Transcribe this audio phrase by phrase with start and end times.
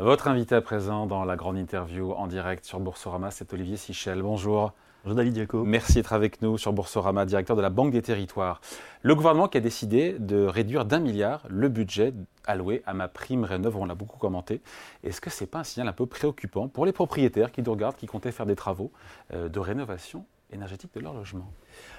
[0.00, 4.22] Votre invité à présent dans la grande interview en direct sur Boursorama, c'est Olivier Sichel.
[4.22, 4.72] Bonjour.
[5.02, 5.64] Bonjour David Diaco.
[5.64, 8.60] Merci d'être avec nous sur Boursorama, directeur de la Banque des Territoires.
[9.02, 12.14] Le gouvernement qui a décidé de réduire d'un milliard le budget
[12.46, 14.60] alloué à ma prime rénov, on l'a beaucoup commenté.
[15.02, 17.72] Est-ce que ce n'est pas un signal un peu préoccupant pour les propriétaires qui nous
[17.72, 18.92] regardent, qui comptaient faire des travaux
[19.32, 21.50] euh, de rénovation énergétique de leur logement?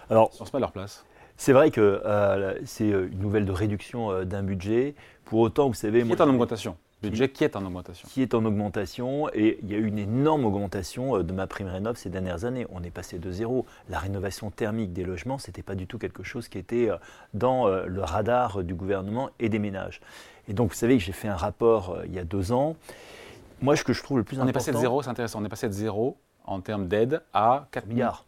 [0.10, 1.06] Alors, on se met à leur place.
[1.36, 4.96] C'est vrai que euh, c'est euh, une nouvelle de réduction d'un budget.
[5.26, 6.02] Pour autant, vous savez...
[6.02, 6.78] Qui est en augmentation?
[7.02, 8.08] Budget qui est en augmentation.
[8.10, 11.48] Qui est en augmentation et il y a eu une énorme augmentation euh, de ma
[11.48, 12.66] prime rénov ces dernières années.
[12.72, 13.66] On est passé de zéro.
[13.90, 16.98] La rénovation thermique des logements, ce n'était pas du tout quelque chose qui était euh,
[17.34, 20.02] dans euh, le radar du gouvernement et des ménages.
[20.48, 22.76] Et donc vous savez que j'ai fait un rapport il y a deux ans.
[23.62, 24.48] Moi, ce que je trouve le plus important.
[24.48, 25.42] On est passé de zéro, c'est intéressant.
[25.42, 28.26] On est passé de zéro en termes d'aide à 4 milliards.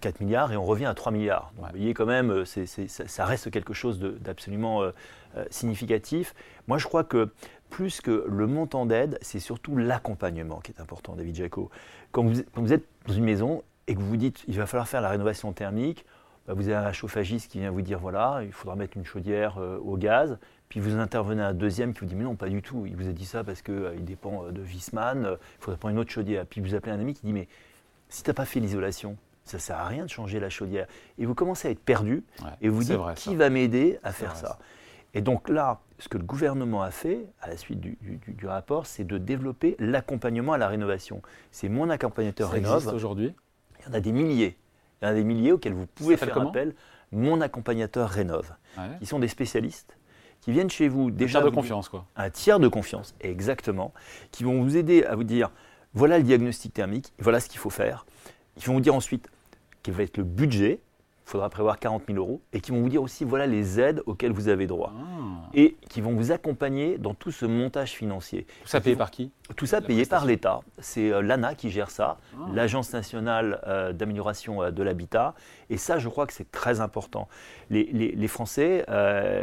[0.00, 1.52] 4 milliards et on revient à 3 milliards.
[1.56, 4.82] vous voyez quand même, ça, reste quelque chose d'absolument
[5.50, 6.34] significatif.
[6.66, 7.30] Moi, je crois que
[7.74, 11.70] plus que le montant d'aide, c'est surtout l'accompagnement qui est important, David Jaco.
[12.12, 15.00] Quand vous, êtes dans une maison et que vous vous dites il va falloir faire
[15.00, 16.06] la rénovation thermique,
[16.46, 19.58] bah, vous avez un chauffagiste qui vient vous dire voilà, il faudra mettre une chaudière
[19.58, 20.38] euh, au gaz.
[20.68, 22.86] Puis vous intervenez un deuxième qui vous dit mais non, pas du tout.
[22.86, 25.94] Il vous a dit ça parce qu'il euh, dépend euh, de Wiesmann, il faudrait prendre
[25.94, 26.46] une autre chaudière.
[26.46, 27.48] Puis vous appelez un ami qui dit mais
[28.08, 30.86] si tu n'as pas fait l'isolation, ça ne sert à rien de changer la chaudière.
[31.18, 32.24] Et vous commencez à être perdu
[32.60, 34.58] et vous vous dites qui va m'aider à faire ça.
[35.16, 39.04] Et donc là, ce que le gouvernement a fait, à la suite du, rapport, c'est
[39.04, 41.22] de développer l'accompagnement à la rénovation.
[41.52, 42.88] C'est mon accompagnateur Ça rénove.
[42.88, 43.32] aujourd'hui?
[43.78, 44.58] Il y en a des milliers.
[45.00, 46.74] Il y en a des milliers auxquels vous pouvez faire appel.
[47.12, 48.52] Mon accompagnateur rénove,
[48.98, 49.96] qui sont des spécialistes
[50.40, 51.38] qui viennent chez vous déjà.
[51.38, 52.06] Un tiers de confiance, quoi.
[52.16, 53.94] Un tiers de confiance, exactement.
[54.30, 55.50] Qui vont vous aider à vous dire
[55.94, 58.04] voilà le diagnostic thermique, voilà ce qu'il faut faire.
[58.56, 59.28] Ils vont vous dire ensuite
[59.82, 60.80] quel va être le budget
[61.26, 64.02] il faudra prévoir 40 000 euros, et qui vont vous dire aussi voilà les aides
[64.04, 65.48] auxquelles vous avez droit, ah.
[65.54, 68.46] et qui vont vous accompagner dans tout ce montage financier.
[68.62, 69.32] Tout ça payé par qui?
[69.56, 70.60] Tout ça payé par l'État.
[70.80, 72.46] C'est euh, l'ANA qui gère ça, ah.
[72.52, 75.34] l'Agence nationale euh, d'amélioration euh, de l'habitat,
[75.70, 77.26] et ça je crois que c'est très important.
[77.70, 78.84] Les, les, Français,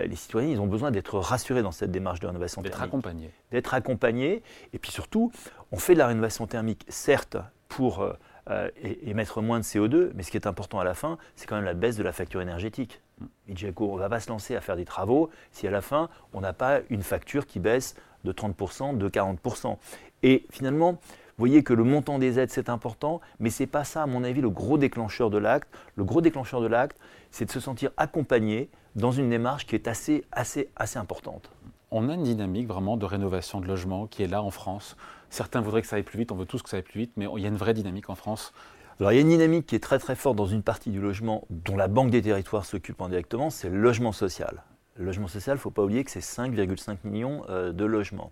[0.05, 2.77] les citoyens, ils ont besoin d'être rassurés dans cette démarche de rénovation thermique.
[2.77, 3.31] D'être accompagnés.
[3.51, 4.43] D'être accompagnés,
[4.73, 5.31] et puis surtout,
[5.71, 8.05] on fait de la rénovation thermique, certes, pour
[8.49, 11.55] et, émettre moins de CO2, mais ce qui est important à la fin, c'est quand
[11.55, 13.01] même la baisse de la facture énergétique.
[13.47, 16.09] Et on ne va pas se lancer à faire des travaux si à la fin,
[16.33, 19.77] on n'a pas une facture qui baisse de 30%, de 40%.
[20.23, 23.83] Et finalement, vous voyez que le montant des aides, c'est important, mais ce n'est pas
[23.83, 25.67] ça, à mon avis, le gros déclencheur de l'acte.
[25.95, 26.97] Le gros déclencheur de l'acte,
[27.31, 31.49] c'est de se sentir accompagné dans une démarche qui est assez, assez, assez importante.
[31.89, 34.95] On a une dynamique vraiment de rénovation de logements qui est là en France.
[35.31, 37.13] Certains voudraient que ça aille plus vite, on veut tous que ça aille plus vite,
[37.15, 38.53] mais il y a une vraie dynamique en France.
[38.99, 40.99] Alors il y a une dynamique qui est très très forte dans une partie du
[40.99, 44.63] logement dont la Banque des territoires s'occupe indirectement, c'est le logement social.
[44.97, 48.31] Le logement social, il ne faut pas oublier que c'est 5,5 millions euh, de logements.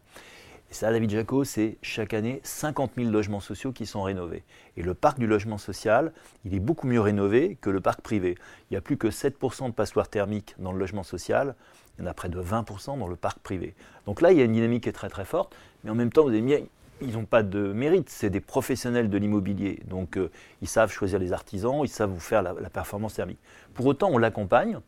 [0.69, 4.43] Et ça, David Jaco, c'est chaque année 50 000 logements sociaux qui sont rénovés.
[4.77, 6.11] Et le parc du logement social,
[6.45, 8.35] il est beaucoup mieux rénové que le parc privé.
[8.69, 11.55] Il n'y a plus que 7% de passoires thermiques dans le logement social.
[11.97, 13.73] Il y en a près de 20% dans le parc privé.
[14.05, 15.55] Donc là, il y a une dynamique qui est très très forte.
[15.83, 16.53] Mais en même temps, vous avez mis
[17.01, 19.79] ils n'ont pas de mérite, c'est des professionnels de l'immobilier.
[19.87, 20.29] Donc euh,
[20.61, 23.39] ils savent choisir les artisans, ils savent vous faire la, performance thermique.
[23.73, 24.79] Pour autant, on l'accompagne.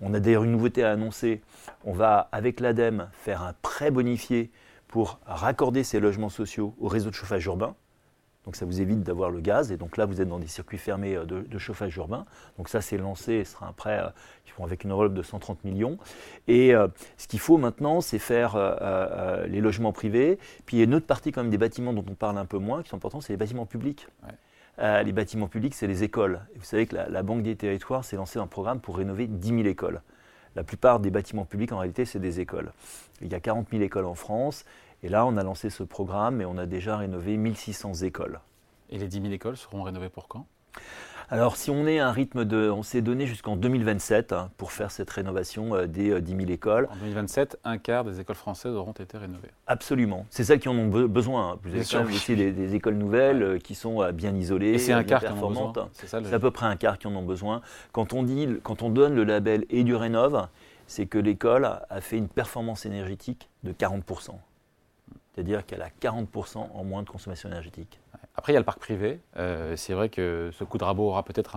[0.00, 1.40] On a d'ailleurs une nouveauté à annoncer.
[1.84, 4.50] On va, avec l'ADEME, faire un prêt bonifié
[4.88, 7.74] pour raccorder ces logements sociaux au réseau de chauffage urbain.
[8.46, 9.72] Donc ça vous évite d'avoir le gaz.
[9.72, 12.24] Et donc là, vous êtes dans des circuits fermés euh, de, chauffage urbain.
[12.56, 13.44] Donc ça, c'est lancé.
[13.44, 15.98] Ce sera un prêt euh, avec une enveloppe de 130 millions.
[16.46, 16.86] Et euh,
[17.18, 18.56] ce qu'il faut maintenant, c'est faire
[19.48, 20.38] les logements privés.
[20.64, 22.46] Puis il y a une autre partie quand même des bâtiments dont on parle un
[22.46, 24.06] peu moins, qui sont importants, c'est les bâtiments publics.
[24.78, 26.40] les bâtiments publics, c'est les écoles.
[26.54, 29.26] Et vous savez que la, la Banque des territoires s'est lancée un programme pour rénover
[29.26, 30.00] 10 000 écoles.
[30.56, 32.72] La plupart des bâtiments publics, en réalité, c'est des écoles.
[33.20, 34.64] Il y a 40 000 écoles en France.
[35.02, 38.40] Et là, on a lancé ce programme et on a déjà rénové 1600 écoles.
[38.88, 40.46] Et les 10 000 écoles seront rénovées pour quand?
[41.28, 42.70] Alors, si on est à un rythme de.
[42.70, 46.50] On s'est donné jusqu'en 2027 hein, pour faire cette rénovation euh, des 10 euh, 000
[46.50, 46.88] écoles.
[46.92, 49.50] En 2027, un quart des écoles françaises auront été rénovées.
[49.66, 50.24] Absolument.
[50.30, 51.52] C'est celles qui en ont besoin.
[51.52, 51.58] Hein.
[51.64, 55.20] Vous avez aussi des, écoles nouvelles euh, qui sont bien isolées, Et c'est un quart
[55.20, 55.88] qui en ont besoin.
[55.92, 57.60] C'est à peu près un quart qui en ont besoin.
[57.90, 60.46] Quand on, dit, quand on donne le label et du rénove,
[60.86, 64.36] c'est que l'école a fait une performance énergétique de 40%
[65.36, 68.00] c'est-à-dire qu'elle a 40% en moins de consommation énergétique.
[68.36, 69.20] Après, il y a le parc privé.
[69.38, 71.56] Euh, c'est vrai que ce coup de rabot aura peut-être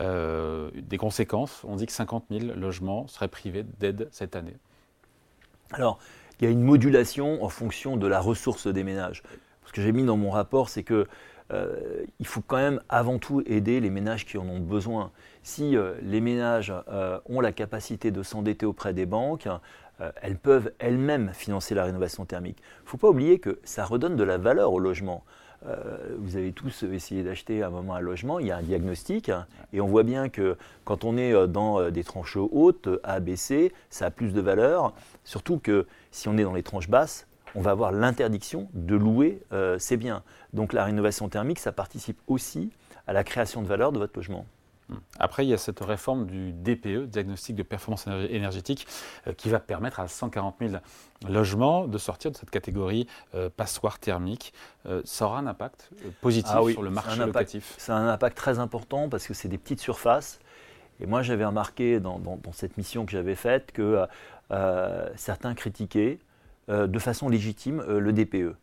[0.00, 1.62] euh, des conséquences.
[1.64, 4.56] On dit que 50 000 logements seraient privés d'aide cette année.
[5.72, 5.98] Alors,
[6.40, 9.22] il y a une modulation en fonction de la ressource des ménages.
[9.66, 11.06] Ce que j'ai mis dans mon rapport, c'est que
[11.52, 15.12] euh, il faut quand même avant tout aider les ménages qui en ont besoin.
[15.42, 16.72] Si les ménages
[17.26, 19.46] ont la capacité de s'endetter auprès des banques,
[20.20, 22.58] elles peuvent elles-mêmes financer la rénovation thermique.
[22.80, 25.24] Il ne faut pas oublier que ça redonne de la valeur au logement.
[26.18, 29.30] Vous avez tous essayé d'acheter à un moment un logement, il y a un diagnostic,
[29.72, 33.72] et on voit bien que quand on est dans des tranches hautes, A, B, C,
[33.90, 34.92] ça a plus de valeur,
[35.24, 39.42] surtout que si on est dans les tranches basses, on va avoir l'interdiction de louer
[39.78, 40.22] ces biens.
[40.52, 42.70] Donc la rénovation thermique, ça participe aussi
[43.06, 44.46] à la création de valeur de votre logement.
[44.88, 44.96] Hmm.
[45.18, 48.86] Après, il y a cette réforme du DPE, diagnostic de performance énergétique,
[49.26, 50.74] euh, qui va permettre à 140 000
[51.28, 54.52] logements de sortir de cette catégorie euh, passoire thermique.
[54.86, 55.90] Euh, ça aura un impact
[56.20, 57.74] positif ah sur le marché locatif?
[57.78, 60.38] C'est un impact très important parce que c'est des petites surfaces.
[61.00, 62.20] Et moi, j'avais remarqué dans,
[62.52, 64.06] cette mission que j'avais faite que
[65.14, 66.20] certains critiquaient
[66.68, 68.56] de façon légitime le DPE.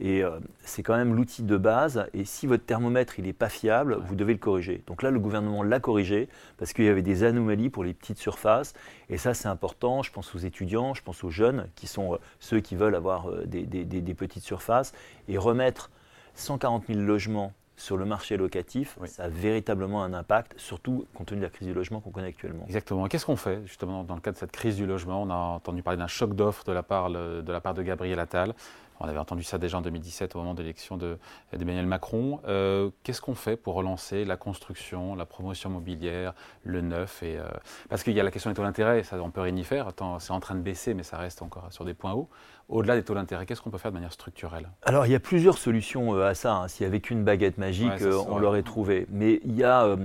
[0.00, 2.06] Et euh, c'est quand même l'outil de base.
[2.14, 4.82] Et si votre thermomètre il n'est pas fiable, vous devez le corriger.
[4.86, 8.18] Donc là, le gouvernement l'a corrigé parce qu'il y avait des anomalies pour les petites
[8.18, 8.72] surfaces.
[9.10, 10.02] Et ça, c'est important.
[10.02, 13.28] Je pense aux étudiants, je pense aux jeunes qui sont euh, ceux qui veulent avoir
[13.28, 14.92] euh, des, des, petites surfaces.
[15.28, 15.90] Et remettre
[16.34, 21.40] 140 000 logements sur le marché locatif, ça a véritablement un impact, surtout compte tenu
[21.40, 22.64] de la crise du logement qu'on connaît actuellement.
[22.66, 23.06] Exactement.
[23.08, 25.22] Qu'est-ce qu'on fait justement dans le cadre de cette crise du logement?
[25.22, 28.18] On a entendu parler d'un choc d'offres de, la part, de la part de Gabriel
[28.18, 28.54] Attal.
[29.00, 32.40] On avait entendu ça déjà en 2017 au moment de l'élection d'Emmanuel Macron.
[32.46, 37.48] Euh, qu'est-ce qu'on fait pour relancer la construction, la promotion mobilière, le neuf et, euh,
[37.88, 39.88] Parce qu'il y a la question des taux d'intérêt, ça on peut rien y faire.
[40.18, 42.28] C'est en train de baisser, mais ça reste encore sur des points hauts.
[42.68, 44.68] Au-delà des taux d'intérêt, qu'est-ce qu'on peut faire de manière structurelle?
[44.82, 46.54] Alors il y a plusieurs solutions euh, à ça.
[46.54, 46.68] Hein.
[46.68, 47.90] S'il y avait qu'une baguette magique,
[48.28, 49.06] on l'aurait trouvé.
[49.08, 49.96] Mais il y a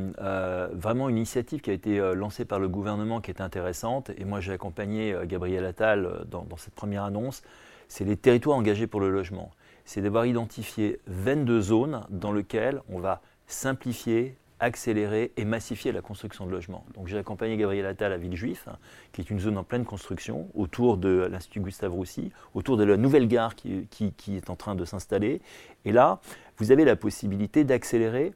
[0.72, 4.12] vraiment une initiative qui a été lancée par le gouvernement qui est intéressante.
[4.18, 7.44] Et moi j'ai accompagné Gabriel Attal dans cette première annonce
[7.88, 9.52] c'est les territoires engagés pour le logement.
[9.86, 16.46] C'est d'avoir identifié 22 zones dans lesquelles on va simplifier, accélérer et massifier la construction
[16.46, 16.86] de logements.
[16.96, 18.78] Donc j'ai accompagné Gabriel Attal à Villejuif, hein,
[19.12, 22.98] qui est une zone en pleine construction, autour de l'Institut Gustave Roussy, autour de la
[22.98, 25.42] nouvelle gare qui, qui est en train de s'installer.
[25.84, 26.20] Et là,
[26.58, 28.34] vous avez la possibilité d'accélérer,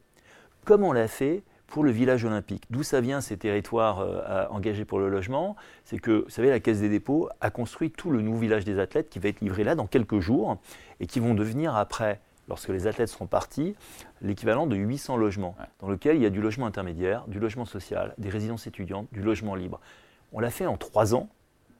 [0.64, 2.64] comme on l'a fait pour le village olympique.
[2.68, 5.56] D'où ça vient ces territoires euh, engagés pour le logement?
[5.84, 8.78] C'est que, vous savez, la Caisse des dépôts a construit tout le nouveau village des
[8.78, 10.58] athlètes qui va être livré là dans quelques jours
[10.98, 13.76] et qui vont devenir après, lorsque les athlètes seront partis,
[14.20, 18.14] l'équivalent de 800 logements, dans lequel il y a du logement intermédiaire, du logement social,
[18.18, 19.80] des résidences étudiantes, du logement libre.
[20.32, 21.28] On l'a fait en trois ans,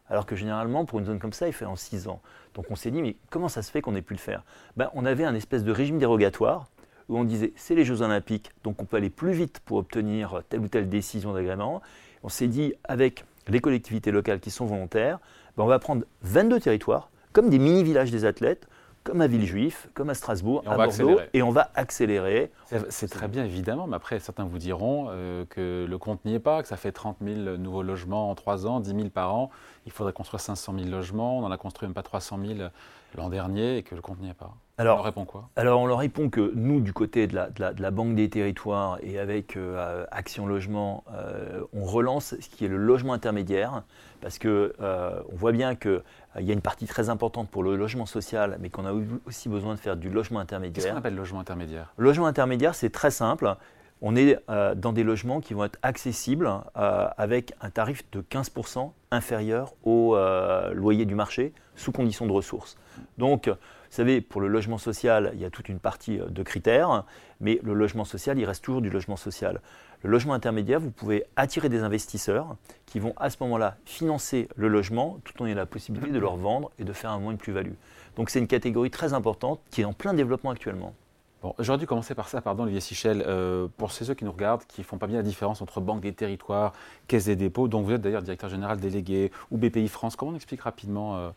[0.09, 2.21] alors que généralement, pour une zone comme ça, il fait en six ans.
[2.55, 4.45] Donc on s'est dit, mais comment ça se fait qu'on ait pu le faire?
[4.77, 6.69] Ben, On avait un espèce de régime dérogatoire
[7.11, 10.43] où on disait c'est les Jeux Olympiques, donc on peut aller plus vite pour obtenir
[10.49, 11.83] telle ou telle décision d'agrément.
[12.23, 15.19] On s'est dit avec les collectivités locales qui sont volontaires,
[15.57, 18.67] ben, on va prendre 22 territoires, comme des mini-villages des athlètes,
[19.03, 22.51] comme à Villejuif, comme à Strasbourg, à Bordeaux, et on va accélérer.
[22.91, 26.41] C'est très bien, évidemment, mais après, certains vous diront euh, que le compte n'y est
[26.41, 29.51] pas, que ça fait 30 000 nouveaux logements en 3 ans, 10 000 par an.
[29.87, 32.69] Il faudrait construire 500 000 logements, on en a construit même pas 300 000
[33.17, 34.55] l'an dernier, et que le compte n'y est pas.
[34.79, 35.49] Alors, on leur répond quoi?
[35.57, 39.57] Alors, on leur répond que nous, du côté de la, Banque des Territoires et avec
[39.57, 43.83] euh, Action Logement, euh, on relance ce qui est le logement intermédiaire,
[44.21, 46.03] parce qu'on on voit bien que
[46.39, 48.93] il y a une partie très importante pour le logement social, mais qu'on a
[49.27, 50.85] aussi besoin de faire du logement intermédiaire.
[50.85, 51.93] Qu'est-ce qu'on appelle logement intermédiaire?
[51.97, 53.57] Le logement intermédiaire, c'est très simple.
[54.03, 58.23] On est euh, dans des logements qui vont être accessibles euh, avec un tarif de
[58.23, 62.79] 15% inférieur au euh, loyer du marché, sous condition de ressources.
[63.19, 63.55] Donc, vous
[63.97, 67.05] savez, pour le logement social, il y a toute une partie de critères,
[67.41, 69.61] mais le logement social, il reste toujours du logement social.
[70.03, 74.69] Le logement intermédiaire, vous pouvez attirer des investisseurs qui vont à ce moment-là financer le
[74.69, 77.39] logement tout en ayant la possibilité de leur vendre et de faire un moins de
[77.39, 77.75] plus-value.
[78.17, 80.95] Donc c'est une catégorie très importante qui est en plein développement actuellement.
[81.43, 83.25] Bon, j'aurais dû commencer par ça, pardon, Olivier Sichel.
[83.27, 86.03] Euh, pour ceux qui nous regardent, qui ne font pas bien la différence entre Banque
[86.03, 86.75] des Territoires,
[87.09, 90.37] Caisse des dépôts, dont vous êtes d'ailleurs directeur général délégué, ou BPI France, comment on
[90.37, 91.31] explique rapidement euh,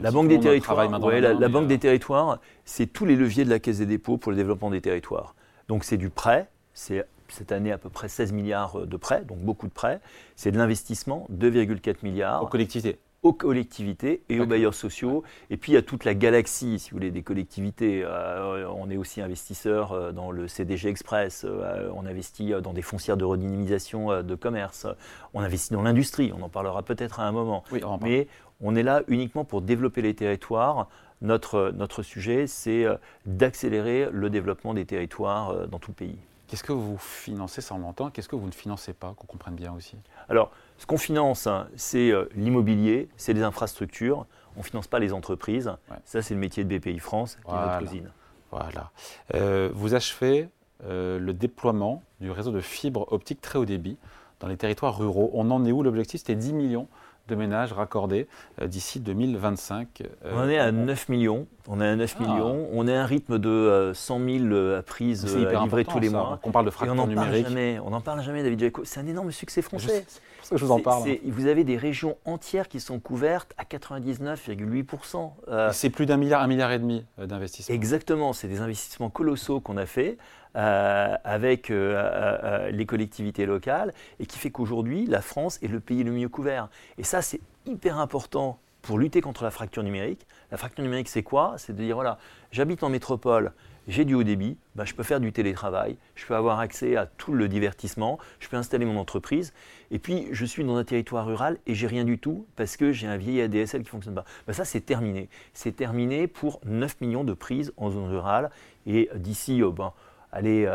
[0.00, 3.78] la Banque des Territoires, la, Banque des Territoires, c'est tous les leviers de la Caisse
[3.78, 5.34] des dépôts pour le développement des territoires.
[5.66, 9.38] Donc c'est du prêt, c'est cette année à peu près 16 milliards de prêts, donc
[9.38, 10.00] beaucoup de prêts.
[10.36, 12.44] C'est de l'investissement, 2,4 milliards.
[12.44, 15.24] Aux collectivités aux collectivités et aux bailleurs sociaux.
[15.50, 18.02] Et puis il y a toute la galaxie, si vous voulez, des collectivités.
[18.04, 22.82] Euh, on est aussi investisseur euh, dans le CDG Express, euh, on investit dans des
[22.82, 24.86] foncières de redynamisation de commerce,
[25.34, 27.64] on investit dans l'industrie, on en parlera peut-être à un moment.
[28.02, 28.28] Mais
[28.60, 30.88] on est là uniquement pour développer les territoires.
[31.20, 32.86] Notre, notre sujet, c'est
[33.26, 36.18] d'accélérer le développement des territoires dans tout le pays.
[36.46, 39.54] Qu'est-ce que vous financez, ça on l'entend, qu'est-ce que vous ne financez pas, qu'on comprenne
[39.54, 39.96] bien aussi?
[40.30, 45.00] Alors, ce qu'on finance, hein, c'est euh, l'immobilier, c'est les infrastructures, on ne finance pas
[45.00, 45.72] les entreprises.
[46.04, 48.10] Ça, c'est le métier de BPI France, qui est notre usine.
[48.50, 48.90] Voilà.
[49.34, 50.48] Euh, vous achevez
[50.84, 53.98] euh, le déploiement du réseau de fibres optiques très haut débit
[54.40, 55.30] dans les territoires ruraux.
[55.34, 55.82] On en est où?
[55.82, 56.88] L'objectif, c'était 10 millions
[57.28, 58.26] de ménages raccordés
[58.64, 60.02] d'ici 2025.
[60.24, 61.46] on en est à 9 millions.
[61.68, 62.22] On est à 9 ah.
[62.22, 62.68] millions.
[62.72, 66.40] On est à un rythme de 100 000 prises livrées tous les mois.
[66.42, 67.46] On parle de fracture numérique.
[67.84, 68.84] on n'en parle jamais, David Jaco.
[68.84, 70.04] C'est un énorme succès français.
[70.42, 71.08] C'est que je vous en parle.
[71.24, 75.72] Vous avez des régions entières qui sont couvertes à 99,8%.
[75.72, 77.74] c'est plus d'un milliard, un milliard et demi d'investissements.
[77.74, 78.32] Exactement.
[78.32, 80.16] C'est des investissements colossaux qu'on a fait.
[80.56, 85.78] Euh, avec euh, euh, les collectivités locales et qui fait qu'aujourd'hui, la France est le
[85.78, 86.68] pays le mieux couvert.
[86.96, 90.26] Et ça, c'est hyper important pour lutter contre la fracture numérique.
[90.50, 91.54] La fracture numérique, c'est quoi?
[91.58, 92.18] C'est de dire, voilà,
[92.50, 93.52] j'habite en métropole,
[93.88, 97.04] j'ai du haut débit, ben, je peux faire du télétravail, je peux avoir accès à
[97.04, 99.52] tout le divertissement, je peux installer mon entreprise,
[99.90, 102.92] et puis je suis dans un territoire rural et j'ai rien du tout parce que
[102.92, 104.24] j'ai un vieil ADSL qui ne fonctionne pas.
[104.46, 105.28] Ben, ça, c'est terminé.
[105.52, 108.50] C'est terminé pour 9 millions de prises en zone rurale,
[108.86, 109.92] et d'ici, ben,
[110.32, 110.68] allez,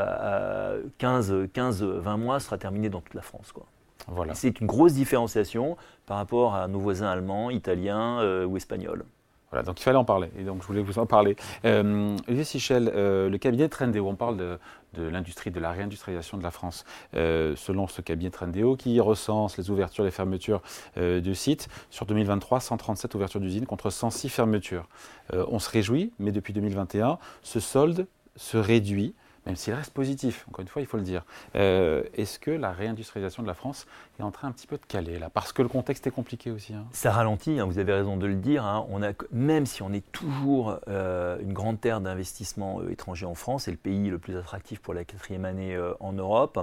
[0.98, 3.52] 15, 15, 20 mois, sera terminé dans toute la France.
[3.52, 3.66] Quoi.
[4.08, 4.34] Voilà.
[4.34, 9.06] C'est une grosse différenciation par rapport à nos voisins allemands, italiens euh, ou espagnols.
[9.52, 11.36] Voilà, donc il fallait en parler, et donc je voulais vous en parler.
[11.64, 14.58] Euh, Olivier Sichel, euh, le cabinet Trendéo, on parle de,
[14.96, 19.56] de l'industrie, de la réindustrialisation de la France, euh, selon ce cabinet Trendéo, qui recense
[19.60, 20.64] les ouvertures et les fermetures
[20.98, 21.68] de sites.
[21.92, 24.90] Sur 2023, 137 ouvertures d'usines contre 106 fermetures.
[25.32, 29.14] on se réjouit, mais depuis 2021, ce solde se réduit
[29.46, 31.26] même s'il reste positif, encore une fois, il faut le dire.
[31.56, 33.88] Euh, est-ce que la réindustrialisation de la France
[34.20, 35.30] est en train un petit peu de caler là?
[35.30, 36.74] Parce que le contexte est compliqué aussi.
[36.74, 36.86] Hein.
[36.92, 38.66] Ça ralentit, hein, vous avez raison de le dire.
[38.66, 38.86] Hein.
[38.90, 43.36] On a, même si on est toujours euh, une grande terre d'investissement euh, étranger en
[43.36, 46.60] France, c'est le pays le plus attractif pour la quatrième année en Europe,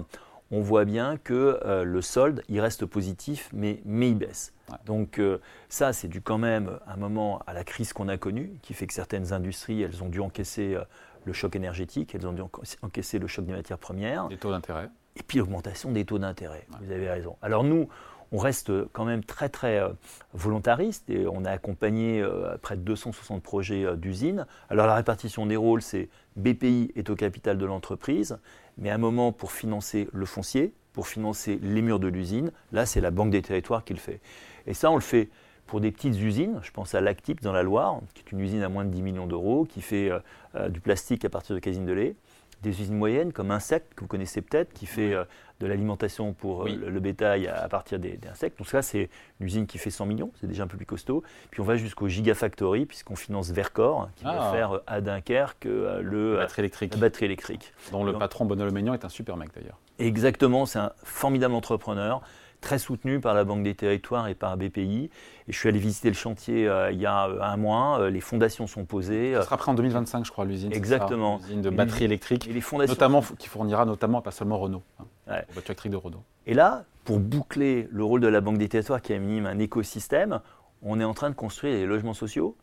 [0.51, 4.53] on voit bien que le solde, il reste positif, mais, mais il baisse.
[4.85, 5.21] Donc
[5.69, 8.87] ça, c'est dû quand même un moment à la crise qu'on a connue, qui fait
[8.87, 10.77] que certaines industries, elles ont dû encaisser
[11.25, 12.43] le choc énergétique, elles ont dû
[12.83, 14.29] encaisser le choc des matières premières.
[14.29, 14.89] Des taux d'intérêt.
[15.17, 16.67] Et puis l'augmentation des taux d'intérêt.
[16.81, 17.37] Vous avez raison.
[17.43, 17.89] Alors nous,
[18.33, 19.89] on reste quand même très très euh,
[20.35, 24.47] volontariste et on a accompagné euh, près de 260 projets euh, d'usines.
[24.69, 28.39] Alors la répartition des rôles, c'est BPI est au capital de l'entreprise,
[28.79, 32.87] mais à un moment pour financer le foncier, pour financer les murs de l'usine, là
[32.87, 34.21] c'est la Banque des territoires qui le fait.
[34.67, 35.29] Et ça on le fait
[35.71, 38.63] pour des petites usines, je pense à Lactip dans la Loire, qui est une usine
[38.63, 40.19] à moins de 10 millions d'euros, qui fait euh,
[40.57, 42.17] euh, du plastique à partir de casines de lait.
[42.65, 45.23] Des usines moyennes comme Insect, que vous connaissez peut-être, qui fait euh,
[45.61, 48.59] de l'alimentation pour le, bétail à, partir des, insectes.
[48.59, 51.23] Donc ça, c'est une usine qui fait 100 millions, c'est déjà un peu plus costaud.
[51.53, 54.53] Puis on va jusqu'au Gigafactory, puisqu'on finance Vercor, qui va ah.
[54.53, 56.95] faire à Dunkerque le, la batterie électrique.
[56.95, 57.73] La batterie électrique.
[57.93, 59.79] Dont le patron Bonhomme Maignan est un super mec d'ailleurs.
[60.01, 62.23] Exactement, c'est un formidable entrepreneur
[62.61, 65.11] très soutenu par la Banque des Territoires et par BPI.
[65.49, 68.01] Et je suis allé visiter le chantier euh, il y a euh, un mois.
[68.01, 69.35] Euh, les fondations sont posées.
[69.37, 70.73] Ce sera prêt en 2025, je crois, l'usine.
[70.73, 71.39] Exactement.
[71.43, 72.93] L'usine de batterie électrique, et les fondations...
[72.93, 75.45] notamment, qui fournira notamment, pas seulement Renault, hein, ouais.
[75.53, 76.23] voiture électrique de Renault.
[76.47, 80.41] Et là, pour boucler le rôle de la Banque des Territoires qui anime un écosystème,
[80.83, 82.57] on est en train de construire des logements sociaux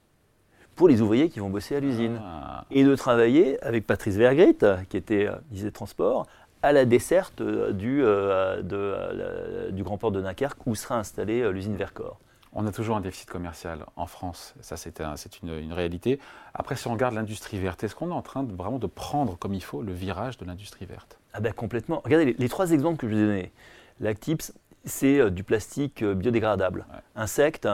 [0.75, 2.19] pour les ouvriers qui vont bosser à l'usine.
[2.23, 2.65] Ah.
[2.69, 4.57] Et de travailler avec Patrice Vergrit,
[4.89, 6.27] qui était disait transport,
[6.67, 11.49] à la desserte euh, du, euh, euh, du grand port de Dunkerque où sera installée
[11.51, 12.19] l'usine Vercor.
[12.53, 14.99] On a toujours un déficit commercial en France, ça c'est
[15.43, 16.19] une, réalité.
[16.53, 19.37] Après, si on regarde l'industrie verte, est-ce qu'on est en train de, vraiment de prendre
[19.37, 21.19] comme il faut le virage de l'industrie verte?
[21.33, 22.01] Ah ben complètement.
[22.03, 23.51] Regardez les, trois exemples que je vous ai donnés.
[23.99, 24.53] Lactips,
[24.85, 26.85] c'est du plastique biodégradable.
[27.15, 27.67] Insectes,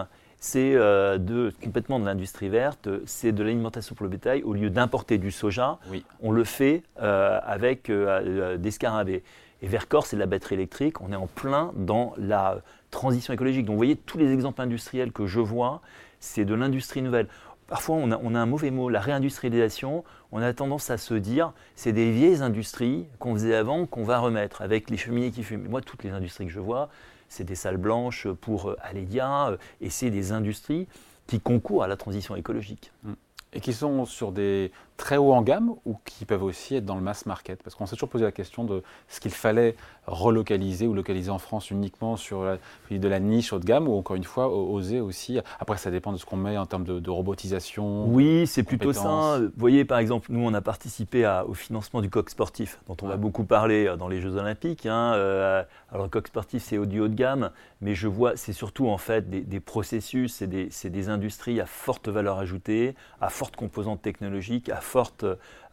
[0.44, 4.44] c'est euh, de, complètement de l'industrie verte, c'est de l'alimentation pour le bétail.
[4.44, 5.80] Au lieu d'importer du soja,
[6.22, 9.24] on le fait euh, avec euh, des scarabées.
[9.62, 11.00] Et Vercor, c'est de la batterie électrique.
[11.00, 12.58] On est en plein dans la
[12.92, 13.64] transition écologique.
[13.64, 15.82] Donc vous voyez, tous les exemples industriels que je vois,
[16.20, 17.30] c'est de l'industrie nouvelle.
[17.68, 20.04] Parfois, on a, on a, un mauvais mot, la réindustrialisation.
[20.34, 24.20] On a tendance à se dire, c'est des vieilles industries qu'on faisait avant qu'on va
[24.20, 25.70] remettre, avec les cheminées qui fument.
[25.70, 26.90] Moi, toutes les industries que je vois,
[27.34, 30.88] c'est des salles blanches pour euh, Aledia, euh, et c'est des industries
[31.25, 32.92] qui concourent à la transition écologique.
[33.04, 33.13] Mm.
[33.54, 36.96] Et qui sont sur des très haut en gamme ou qui peuvent aussi être dans
[36.96, 37.62] le mass market?
[37.64, 39.76] Parce qu'on s'est toujours posé la question de ce qu'il fallait
[40.08, 42.58] relocaliser ou localiser en France uniquement sur la,
[42.90, 45.40] de la niche haut de gamme ou encore une fois oser aussi?
[45.60, 48.08] Après, ça dépend de ce qu'on met en termes de, robotisation.
[48.08, 49.40] Oui, c'est plutôt ça.
[49.40, 53.08] Vous voyez, par exemple, nous, on a participé au financement du coq sportif, dont on
[53.08, 54.86] va beaucoup parler euh, dans les Jeux Olympiques.
[54.86, 55.14] Hein.
[55.14, 58.88] Euh, alors, le coq sportif, c'est du haut de gamme, mais je vois, c'est surtout
[58.88, 64.02] en fait des, processus, c'est des, des, industries à forte valeur ajoutée, à forte composante
[64.02, 64.93] technologique, à forte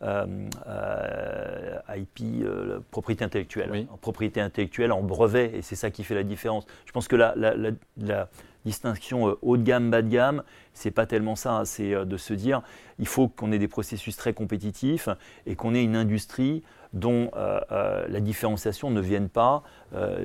[0.02, 6.04] euh, euh, IP, euh, propriété intellectuelle, en propriété intellectuelle, en brevet, et c'est ça qui
[6.04, 6.64] fait la différence.
[6.86, 8.28] Je pense que la, la,
[8.66, 10.42] distinction haut de gamme, bas de gamme,
[10.74, 11.64] c'est pas tellement ça, hein.
[11.64, 12.60] c'est de se dire
[12.98, 15.08] il faut qu'on ait des processus très compétitifs
[15.46, 16.62] et qu'on ait une industrie
[16.92, 17.30] dont
[17.70, 19.62] la différenciation ne vienne pas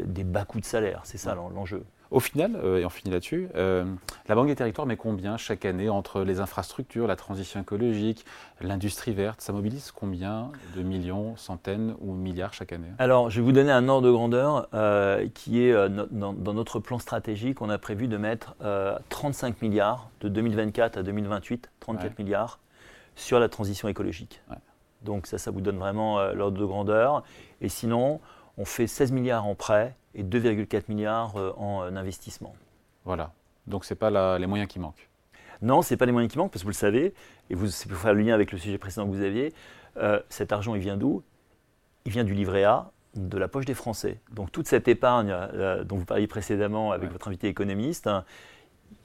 [0.05, 0.99] des bas coûts de salaire.
[1.05, 1.85] C'est ça l'enjeu.
[2.11, 3.85] Au final, euh, et on finit là-dessus, euh,
[4.27, 8.25] la Banque des Territoires met combien chaque année entre les infrastructures, la transition écologique,
[8.61, 9.41] l'industrie verte?
[9.41, 12.87] Ça mobilise combien de millions, centaines ou milliards chaque année?
[12.99, 16.99] Alors, je vais vous donner un ordre de grandeur euh, qui est dans, notre plan
[16.99, 17.61] stratégique.
[17.61, 18.55] On a prévu de mettre
[19.09, 22.59] 35 milliards de 2024 à 2028, 34 milliards
[23.15, 24.41] sur la transition écologique.
[25.01, 27.23] Donc ça, ça vous donne vraiment l'ordre de grandeur.
[27.61, 28.19] Et sinon,
[28.57, 32.55] on fait 16 milliards en prêts et 2,4 milliards euh, en euh, investissement.
[33.03, 33.33] Voilà.
[33.67, 35.09] Donc ce n'est pas les moyens qui manquent.
[35.61, 37.13] Non, ce n'est pas les moyens qui manquent, parce que vous le savez,
[37.49, 39.53] et vous, c'est pour faire le lien avec le sujet précédent que vous aviez,
[39.97, 41.23] euh, cet argent, il vient d'où?
[42.05, 44.19] Il vient du livret A, de la poche des Français.
[44.31, 45.33] Donc toute cette épargne
[45.85, 48.25] dont vous parliez précédemment avec votre invité économiste, hein,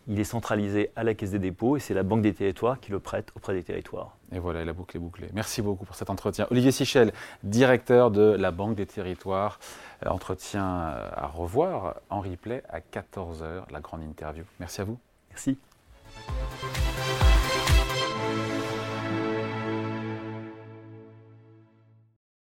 [0.09, 2.91] il est centralisé à la Caisse des dépôts et c'est la Banque des territoires qui
[2.91, 4.17] le prête auprès des territoires.
[4.33, 5.29] Et voilà, la boucle est bouclée.
[5.33, 6.47] Merci beaucoup pour cet entretien.
[6.51, 9.59] Olivier Sichel, directeur de la Banque des territoires.
[10.07, 14.45] Euh, entretien euh, à revoir en replay à 14h, la grande interview.
[14.59, 14.99] Merci à vous.
[15.31, 15.59] Merci.